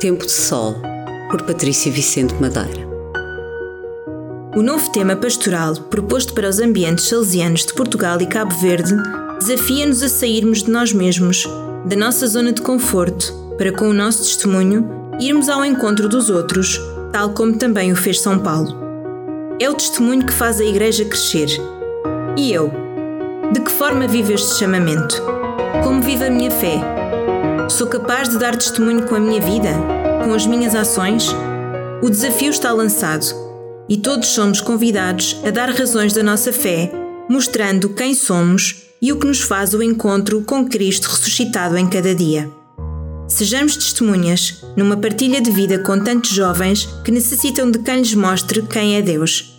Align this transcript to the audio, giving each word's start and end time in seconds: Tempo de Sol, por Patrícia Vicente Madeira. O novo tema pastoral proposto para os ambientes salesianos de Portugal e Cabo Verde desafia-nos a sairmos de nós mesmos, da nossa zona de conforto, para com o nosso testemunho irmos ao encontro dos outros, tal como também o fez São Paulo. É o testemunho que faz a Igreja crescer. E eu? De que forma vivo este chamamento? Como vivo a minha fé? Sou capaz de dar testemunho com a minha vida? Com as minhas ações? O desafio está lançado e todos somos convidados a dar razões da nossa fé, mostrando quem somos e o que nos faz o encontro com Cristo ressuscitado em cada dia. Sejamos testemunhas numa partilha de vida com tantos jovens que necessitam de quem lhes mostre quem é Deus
Tempo 0.00 0.26
de 0.26 0.32
Sol, 0.32 0.76
por 1.30 1.40
Patrícia 1.44 1.90
Vicente 1.90 2.34
Madeira. 2.34 2.86
O 4.54 4.60
novo 4.60 4.92
tema 4.92 5.16
pastoral 5.16 5.74
proposto 5.74 6.34
para 6.34 6.50
os 6.50 6.60
ambientes 6.60 7.08
salesianos 7.08 7.64
de 7.64 7.72
Portugal 7.72 8.20
e 8.20 8.26
Cabo 8.26 8.54
Verde 8.56 8.94
desafia-nos 9.40 10.02
a 10.02 10.08
sairmos 10.10 10.64
de 10.64 10.70
nós 10.70 10.92
mesmos, 10.92 11.48
da 11.86 11.96
nossa 11.96 12.26
zona 12.26 12.52
de 12.52 12.60
conforto, 12.60 13.32
para 13.56 13.72
com 13.72 13.88
o 13.88 13.94
nosso 13.94 14.18
testemunho 14.18 14.86
irmos 15.18 15.48
ao 15.48 15.64
encontro 15.64 16.10
dos 16.10 16.28
outros, 16.28 16.78
tal 17.10 17.30
como 17.30 17.56
também 17.56 17.90
o 17.90 17.96
fez 17.96 18.20
São 18.20 18.38
Paulo. 18.38 18.76
É 19.58 19.70
o 19.70 19.74
testemunho 19.74 20.26
que 20.26 20.32
faz 20.32 20.60
a 20.60 20.64
Igreja 20.64 21.06
crescer. 21.06 21.48
E 22.36 22.52
eu? 22.52 22.70
De 23.50 23.60
que 23.60 23.72
forma 23.72 24.06
vivo 24.06 24.34
este 24.34 24.58
chamamento? 24.58 25.22
Como 25.82 26.02
vivo 26.02 26.24
a 26.24 26.30
minha 26.30 26.50
fé? 26.50 27.05
Sou 27.68 27.88
capaz 27.88 28.28
de 28.28 28.38
dar 28.38 28.56
testemunho 28.56 29.06
com 29.06 29.16
a 29.16 29.20
minha 29.20 29.40
vida? 29.40 29.70
Com 30.24 30.32
as 30.32 30.46
minhas 30.46 30.74
ações? 30.74 31.34
O 32.00 32.08
desafio 32.08 32.50
está 32.50 32.72
lançado 32.72 33.26
e 33.88 33.96
todos 33.96 34.28
somos 34.28 34.60
convidados 34.60 35.40
a 35.44 35.50
dar 35.50 35.70
razões 35.70 36.12
da 36.12 36.22
nossa 36.22 36.52
fé, 36.52 36.90
mostrando 37.28 37.88
quem 37.88 38.14
somos 38.14 38.84
e 39.02 39.12
o 39.12 39.18
que 39.18 39.26
nos 39.26 39.40
faz 39.40 39.74
o 39.74 39.82
encontro 39.82 40.42
com 40.42 40.64
Cristo 40.64 41.08
ressuscitado 41.08 41.76
em 41.76 41.88
cada 41.88 42.14
dia. 42.14 42.48
Sejamos 43.26 43.74
testemunhas 43.76 44.64
numa 44.76 44.96
partilha 44.96 45.40
de 45.40 45.50
vida 45.50 45.80
com 45.80 45.98
tantos 45.98 46.30
jovens 46.30 46.88
que 47.04 47.10
necessitam 47.10 47.68
de 47.68 47.80
quem 47.80 47.96
lhes 47.96 48.14
mostre 48.14 48.62
quem 48.62 48.96
é 48.96 49.02
Deus 49.02 49.55